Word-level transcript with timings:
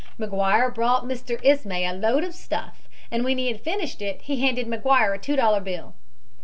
"McGuire 0.19 0.73
brought 0.73 1.05
Mr. 1.05 1.39
Ismay 1.43 1.85
a 1.85 1.93
load 1.93 2.23
of 2.23 2.33
stuff 2.33 2.87
and 3.11 3.23
when 3.23 3.37
he 3.37 3.49
had 3.49 3.61
finished 3.61 4.01
it, 4.01 4.23
he 4.23 4.41
handed 4.41 4.65
McGuire 4.65 5.13
a 5.13 5.19
two 5.19 5.35
dollar 5.35 5.59
bill. 5.59 5.93